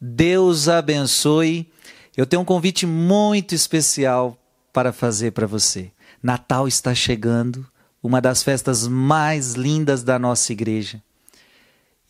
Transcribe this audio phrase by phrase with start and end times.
[0.00, 1.70] Deus abençoe.
[2.16, 4.36] Eu tenho um convite muito especial
[4.72, 5.90] para fazer para você.
[6.22, 7.66] Natal está chegando,
[8.02, 11.02] uma das festas mais lindas da nossa igreja.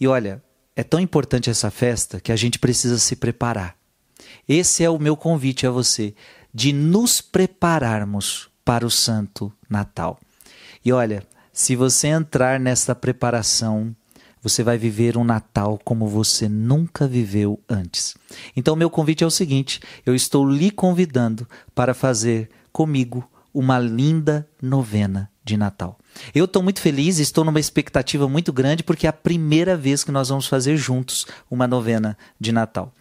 [0.01, 0.43] E olha,
[0.77, 3.77] é tão importante essa festa que a gente precisa se preparar.
[4.49, 6.15] Esse é o meu convite a você,
[6.53, 10.19] de nos prepararmos para o Santo Natal.
[10.85, 13.95] E olha, se você entrar nessa preparação,
[14.43, 18.17] você vai viver um Natal como você nunca viveu antes.
[18.57, 24.49] Então, meu convite é o seguinte: eu estou lhe convidando para fazer comigo uma linda
[24.63, 25.99] novena de Natal.
[26.35, 30.13] Eu estou muito feliz, estou numa expectativa muito grande, porque é a primeira vez que
[30.13, 32.93] nós vamos fazer juntos uma novena de Natal.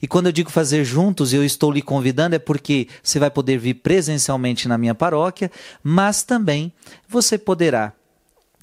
[0.00, 3.58] E quando eu digo fazer juntos, eu estou lhe convidando, é porque você vai poder
[3.58, 5.50] vir presencialmente na minha paróquia,
[5.82, 6.72] mas também
[7.08, 7.92] você poderá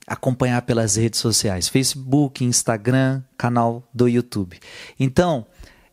[0.08, 4.60] acompanhar pelas redes sociais, Facebook, Instagram, canal do YouTube.
[5.00, 5.46] Então,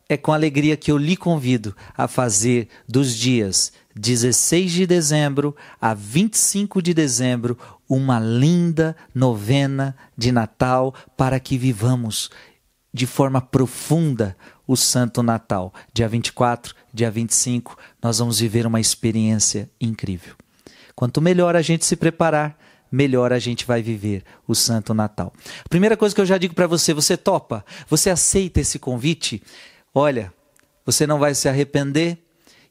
[0.08, 5.94] é com alegria que eu lhe convido a fazer dos dias 16 de dezembro a
[5.94, 12.30] 25 de dezembro uma linda novena de Natal para que vivamos
[12.92, 14.36] de forma profunda
[14.66, 15.72] o Santo Natal.
[15.92, 20.34] Dia 24, dia 25, nós vamos viver uma experiência incrível.
[20.94, 22.58] Quanto melhor a gente se preparar,
[22.92, 25.32] melhor a gente vai viver o Santo Natal.
[25.70, 27.64] Primeira coisa que eu já digo para você, você topa?
[27.88, 29.42] Você aceita esse convite?
[29.94, 30.32] Olha,
[30.84, 32.18] você não vai se arrepender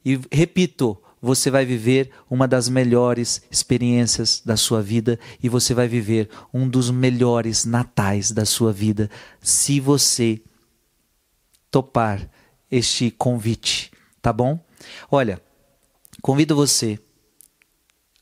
[0.06, 5.88] e repito, você vai viver uma das melhores experiências da sua vida e você vai
[5.88, 10.42] viver um dos melhores natais da sua vida se você
[11.70, 12.30] topar
[12.70, 14.60] este convite, tá bom?
[15.10, 15.40] Olha,
[16.22, 17.00] convido você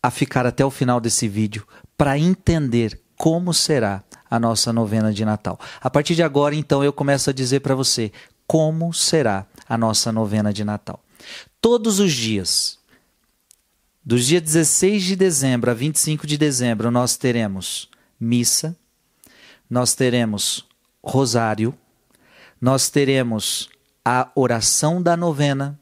[0.02, 1.66] a ficar até o final desse vídeo
[2.00, 5.60] para entender como será a nossa novena de Natal.
[5.82, 8.10] A partir de agora, então, eu começo a dizer para você
[8.48, 11.04] como será a nossa novena de Natal.
[11.60, 12.80] Todos os dias,
[14.02, 18.78] dos dias 16 de dezembro a 25 de dezembro, nós teremos missa,
[19.70, 20.66] nós teremos
[21.04, 21.78] rosário,
[22.62, 23.70] nós teremos
[24.06, 25.78] a oração da novena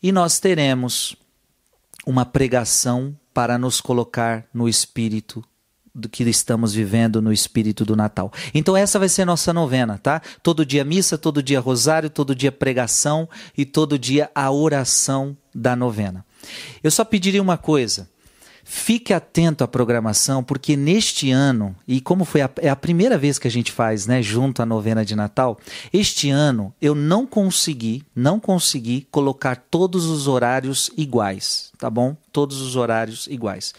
[0.00, 1.16] e nós teremos
[2.06, 5.44] uma pregação para nos colocar no espírito
[5.94, 8.32] do que estamos vivendo no espírito do Natal.
[8.52, 10.20] Então essa vai ser nossa novena, tá?
[10.42, 15.76] Todo dia missa, todo dia rosário, todo dia pregação e todo dia a oração da
[15.76, 16.26] novena.
[16.82, 18.10] Eu só pediria uma coisa.
[18.70, 23.38] Fique atento à programação, porque neste ano, e como foi a, é a primeira vez
[23.38, 25.58] que a gente faz, né, junto à novena de Natal,
[25.90, 32.14] este ano eu não consegui, não consegui colocar todos os horários iguais, tá bom?
[32.30, 33.72] Todos os horários iguais.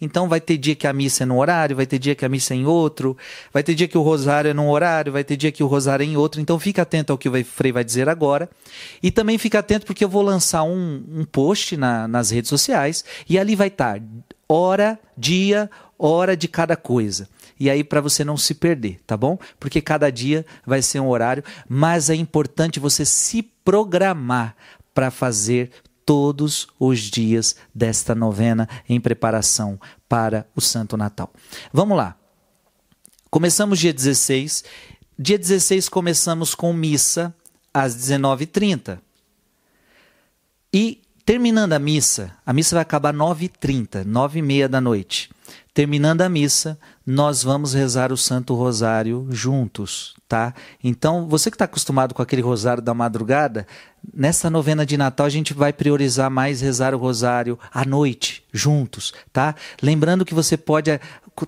[0.00, 2.28] Então vai ter dia que a missa é num horário, vai ter dia que a
[2.28, 3.16] missa é em outro,
[3.52, 6.04] vai ter dia que o rosário é num horário, vai ter dia que o rosário
[6.04, 6.40] é em outro.
[6.40, 8.48] Então fica atento ao que o Frei vai dizer agora.
[9.02, 13.04] E também fica atento porque eu vou lançar um, um post na, nas redes sociais
[13.28, 14.00] e ali vai estar
[14.48, 17.28] hora, dia, hora de cada coisa.
[17.58, 19.38] E aí para você não se perder, tá bom?
[19.58, 24.54] Porque cada dia vai ser um horário, mas é importante você se programar
[24.94, 25.70] para fazer
[26.04, 31.32] todos os dias desta novena em preparação para o Santo Natal.
[31.72, 32.16] Vamos lá.
[33.28, 34.64] Começamos dia 16.
[35.18, 37.34] Dia 16 começamos com missa
[37.74, 39.00] às 19h30.
[40.72, 45.28] E terminando a missa, a missa vai acabar às 9h30, 9h30 da noite.
[45.74, 50.54] Terminando a missa, nós vamos rezar o Santo Rosário juntos, tá?
[50.82, 53.66] Então, você que está acostumado com aquele rosário da madrugada,
[54.14, 59.12] nessa novena de Natal a gente vai priorizar mais rezar o rosário à noite, juntos,
[59.32, 59.54] tá?
[59.82, 60.98] Lembrando que você pode,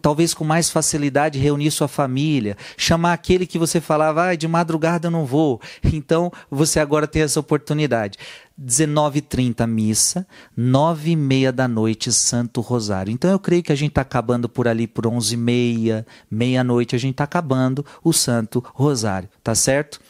[0.03, 5.07] talvez com mais facilidade, reunir sua família, chamar aquele que você falava, ah, de madrugada
[5.07, 5.61] eu não vou.
[5.91, 8.19] Então, você agora tem essa oportunidade.
[8.61, 10.27] 19h30 missa,
[10.59, 13.13] 9h30 da noite Santo Rosário.
[13.13, 17.13] Então eu creio que a gente está acabando por ali por 11h30, meia-noite, a gente
[17.13, 20.01] está acabando o Santo Rosário, tá certo?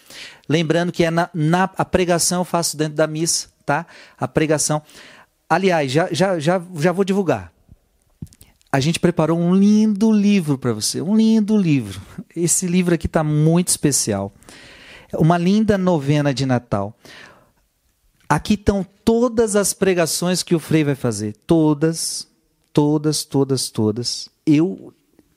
[0.48, 3.86] Lembrando que é na, na, a pregação eu faço dentro da missa, tá?
[4.18, 4.82] A pregação.
[5.48, 7.52] Aliás, já, já, já, já vou divulgar.
[8.70, 12.00] A gente preparou um lindo livro para você, um lindo livro.
[12.36, 14.32] Esse livro aqui está muito especial.
[15.14, 16.94] Uma linda novena de Natal.
[18.28, 21.34] Aqui estão todas as pregações que o Frei vai fazer.
[21.46, 22.28] Todas,
[22.72, 24.28] todas, todas, todas.
[24.44, 24.92] Eu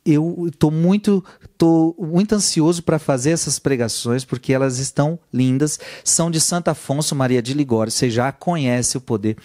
[0.05, 1.23] eu estou muito,
[1.57, 5.79] tô muito ansioso para fazer essas pregações, porque elas estão lindas.
[6.03, 9.38] São de Santo Afonso Maria de Ligório, você já conhece o poder.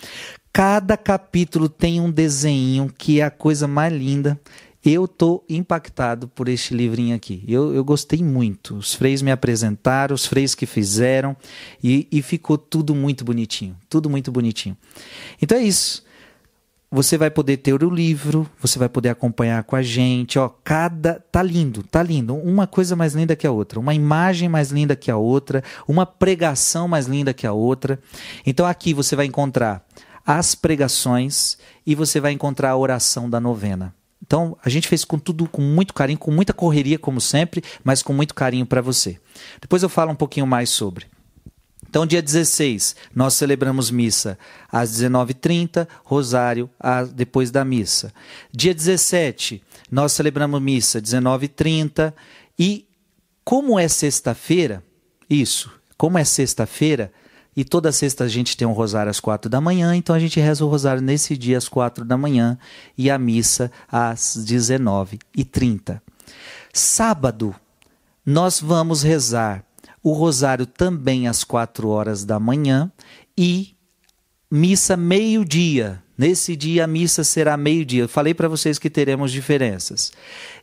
[0.53, 4.41] Cada capítulo tem um desenho que é a coisa mais linda.
[4.89, 7.43] Eu tô impactado por este livrinho aqui.
[7.49, 8.77] Eu, eu gostei muito.
[8.77, 11.37] Os freios me apresentaram, os freios que fizeram,
[11.83, 13.77] e, e ficou tudo muito bonitinho.
[13.91, 14.77] Tudo muito bonitinho.
[15.43, 16.05] Então é isso.
[16.89, 21.15] Você vai poder ter o livro, você vai poder acompanhar com a gente, ó, cada
[21.33, 24.95] tá lindo, tá lindo, uma coisa mais linda que a outra, uma imagem mais linda
[24.95, 27.99] que a outra, uma pregação mais linda que a outra.
[28.47, 29.85] Então aqui você vai encontrar
[30.25, 33.93] as pregações e você vai encontrar a oração da novena.
[34.25, 38.03] Então, a gente fez com tudo com muito carinho, com muita correria, como sempre, mas
[38.03, 39.19] com muito carinho para você.
[39.61, 41.07] Depois eu falo um pouquinho mais sobre.
[41.89, 44.39] Então, dia 16, nós celebramos missa
[44.71, 46.69] às 19h30, rosário
[47.15, 48.13] depois da missa.
[48.53, 52.13] Dia 17, nós celebramos missa às 19h30.
[52.59, 52.89] E
[53.45, 54.83] como é sexta-feira,
[55.31, 57.13] isso, como é sexta-feira,
[57.57, 60.39] e toda sexta a gente tem um rosário às quatro da manhã, então a gente
[60.39, 62.59] reza o rosário nesse dia às quatro da manhã
[62.99, 66.01] e a missa às 19h30.
[66.73, 67.55] Sábado,
[68.25, 69.65] nós vamos rezar
[70.03, 72.93] o rosário também às quatro horas da manhã
[73.37, 73.75] e
[74.51, 76.03] missa meio-dia.
[76.19, 78.09] Nesse dia a missa será meio-dia.
[78.09, 80.13] Falei para vocês que teremos diferenças.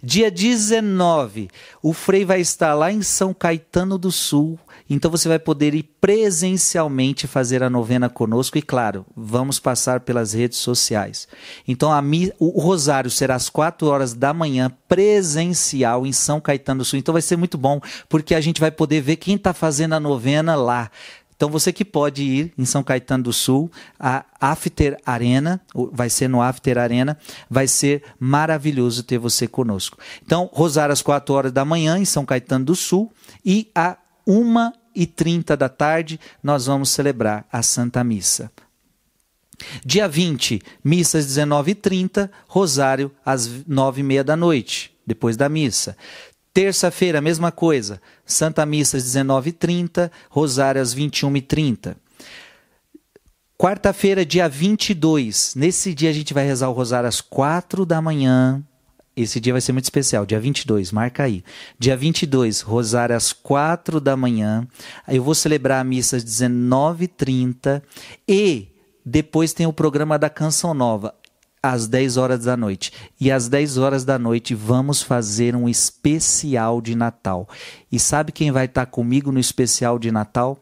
[0.02, 1.50] Dia 19,
[1.82, 4.60] o Frei vai estar lá em São Caetano do Sul,
[4.90, 10.34] então você vai poder ir presencialmente fazer a novena conosco e, claro, vamos passar pelas
[10.34, 11.28] redes sociais.
[11.68, 11.90] Então
[12.40, 17.00] o rosário será às 4 horas da manhã, presencial em São Caetano do Sul.
[17.00, 17.80] Então vai ser muito bom,
[18.10, 20.92] porque a gente vai poder ver quem está fazendo a novena lá.
[21.36, 26.28] Então você que pode ir em São Caetano do Sul, a After Arena, vai ser
[26.28, 27.18] no After Arena,
[27.50, 29.98] vai ser maravilhoso ter você conosco.
[30.26, 33.12] Então, rosário às 4 horas da manhã em São Caetano do Sul
[33.46, 38.52] e a uma e trinta da tarde, nós vamos celebrar a Santa Missa.
[39.86, 45.96] Dia 20, missa às 19h30, rosário às 9h30 da noite, depois da missa.
[46.54, 51.96] Terça-feira, mesma coisa, Santa Missa às 19h30, rosário às 21h30.
[53.58, 58.64] Quarta-feira, dia 22, nesse dia a gente vai rezar o rosário às 4 da manhã,
[59.16, 61.44] esse dia vai ser muito especial, dia 22, marca aí.
[61.78, 64.68] Dia 22, rosário às 4 da manhã.
[65.08, 67.82] Eu vou celebrar a missa às 19h30
[68.28, 68.70] e
[69.06, 71.14] depois tem o programa da Canção Nova
[71.64, 72.92] às 10 horas da noite.
[73.18, 77.48] E às 10 horas da noite vamos fazer um especial de Natal.
[77.90, 80.60] E sabe quem vai estar comigo no especial de Natal?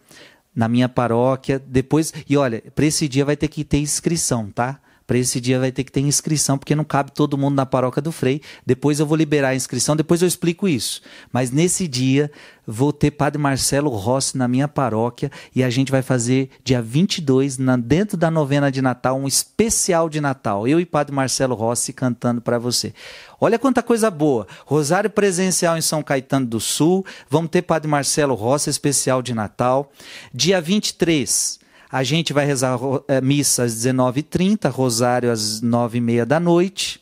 [0.56, 2.14] Na minha paróquia, depois.
[2.30, 4.80] E olha, para esse dia vai ter que ter inscrição, tá?
[5.12, 8.02] Para esse dia vai ter que ter inscrição, porque não cabe todo mundo na paróquia
[8.02, 8.42] do Frei.
[8.66, 11.02] Depois eu vou liberar a inscrição, depois eu explico isso.
[11.34, 12.32] Mas nesse dia
[12.66, 17.58] vou ter Padre Marcelo Rossi na minha paróquia e a gente vai fazer dia 22,
[17.58, 20.66] na, dentro da novena de Natal, um especial de Natal.
[20.66, 22.94] Eu e Padre Marcelo Rossi cantando para você.
[23.38, 24.48] Olha quanta coisa boa.
[24.66, 27.06] Rosário presencial em São Caetano do Sul.
[27.30, 29.92] Vamos ter Padre Marcelo Rossi especial de Natal.
[30.34, 31.60] Dia 23,
[31.92, 37.02] a gente vai rezar é, missa às 19h30, rosário às 9h30 da noite.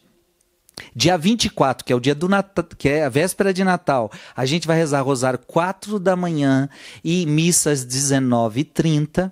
[0.95, 4.45] Dia 24, que é o dia do Natal, que é a véspera de Natal, a
[4.45, 6.69] gente vai rezar rosário 4 da manhã
[7.03, 9.31] e missa às 19h30.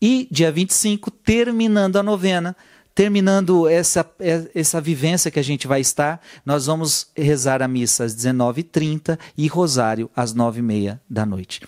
[0.00, 2.54] E dia 25, terminando a novena,
[2.94, 8.04] terminando essa, é, essa vivência que a gente vai estar, nós vamos rezar a missa
[8.04, 11.62] às 19h30 e rosário às 9h30 da noite.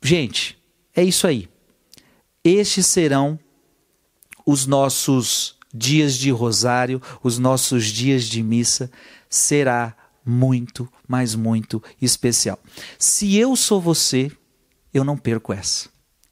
[0.00, 0.56] Gente,
[0.94, 1.48] é isso aí.
[2.48, 3.36] Estes serão
[4.46, 8.88] os nossos dias de rosário, os nossos dias de missa.
[9.28, 12.56] Será muito, mas muito especial.
[13.00, 14.30] Se eu sou você,
[14.94, 15.88] eu não perco essa.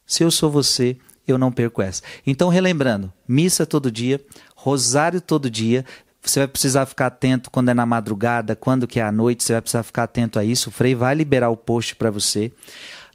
[0.06, 2.00] Se eu sou você, eu não perco essa.
[2.24, 5.84] Então, relembrando, missa todo dia, rosário todo dia.
[6.22, 9.52] Você vai precisar ficar atento quando é na madrugada, quando que é à noite, você
[9.52, 10.68] vai precisar ficar atento a isso.
[10.68, 12.52] O Frei vai liberar o post para você.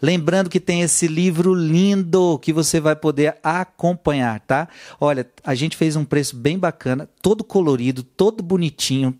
[0.01, 4.67] Lembrando que tem esse livro lindo que você vai poder acompanhar, tá?
[4.99, 9.17] Olha, a gente fez um preço bem bacana, todo colorido, todo bonitinho,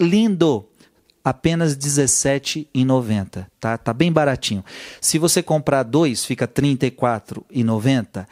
[0.00, 0.66] lindo
[1.24, 3.76] apenas R$17,90, tá?
[3.76, 4.64] Tá bem baratinho.
[5.00, 8.26] Se você comprar dois, fica R$34,90.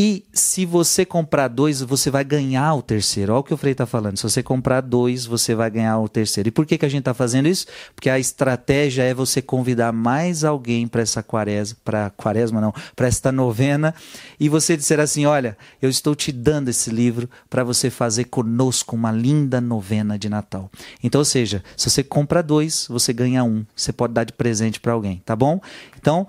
[0.00, 3.32] E se você comprar dois, você vai ganhar o terceiro.
[3.32, 4.16] Olha o que o Frei está falando.
[4.16, 6.48] Se você comprar dois, você vai ganhar o terceiro.
[6.48, 7.66] E por que, que a gente está fazendo isso?
[7.96, 13.08] Porque a estratégia é você convidar mais alguém para essa quaresma, para quaresma não, para
[13.08, 13.92] esta novena,
[14.38, 18.94] e você dizer assim: olha, eu estou te dando esse livro para você fazer conosco
[18.94, 20.70] uma linda novena de Natal.
[21.02, 23.66] Então, ou seja, se você compra dois, você ganha um.
[23.74, 25.60] Você pode dar de presente para alguém, tá bom?
[25.98, 26.26] Então,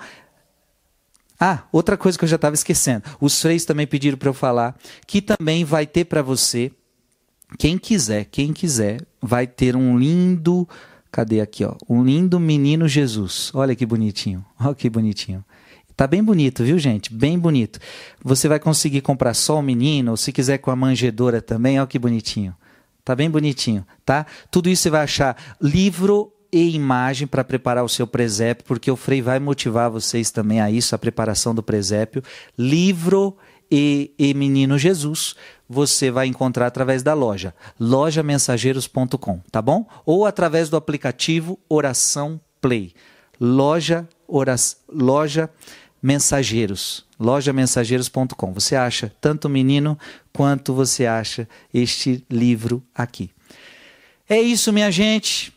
[1.39, 3.03] ah, outra coisa que eu já estava esquecendo.
[3.21, 4.77] Os freis também pediram para eu falar
[5.07, 6.71] que também vai ter para você
[7.57, 10.67] Quem quiser, quem quiser, vai ter um lindo.
[11.11, 11.75] Cadê aqui, ó?
[11.89, 13.51] Um lindo menino Jesus.
[13.55, 14.45] Olha que bonitinho.
[14.59, 15.43] Olha que bonitinho.
[15.95, 17.13] Tá bem bonito, viu, gente?
[17.13, 17.79] Bem bonito.
[18.23, 21.87] Você vai conseguir comprar só o menino, ou se quiser com a manjedora também, olha
[21.87, 22.55] que bonitinho.
[23.03, 24.25] Tá bem bonitinho, tá?
[24.51, 28.95] Tudo isso você vai achar livro e imagem para preparar o seu presépio, porque o
[28.95, 32.23] Frei vai motivar vocês também a isso, a preparação do presépio.
[32.57, 33.37] Livro
[33.71, 35.35] e, e Menino Jesus,
[35.67, 39.85] você vai encontrar através da loja, lojamensageiros.com, tá bom?
[40.05, 42.93] Ou através do aplicativo Oração Play.
[43.39, 45.49] Loja, oração, loja
[46.01, 48.53] Mensageiros, lojamensageiros.com.
[48.53, 49.99] Você acha tanto o menino
[50.33, 53.29] quanto você acha este livro aqui.
[54.27, 55.53] É isso, minha gente.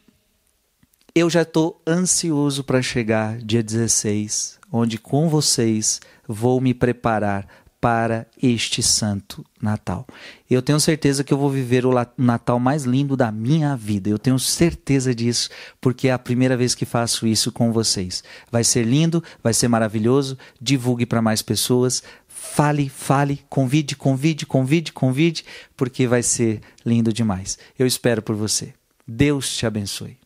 [1.15, 7.47] Eu já estou ansioso para chegar dia 16, onde com vocês vou me preparar
[7.79, 10.07] para este santo Natal.
[10.49, 14.09] Eu tenho certeza que eu vou viver o Natal mais lindo da minha vida.
[14.09, 15.51] Eu tenho certeza disso,
[15.83, 18.25] porque é a primeira vez que faço isso com vocês.
[18.51, 20.39] Vai ser lindo, vai ser maravilhoso.
[20.59, 22.03] Divulgue para mais pessoas.
[22.27, 25.45] Fale, fale, convide, convide, convide, convide,
[25.77, 27.59] porque vai ser lindo demais.
[27.79, 28.73] Eu espero por você.
[29.07, 30.22] Deus te abençoe.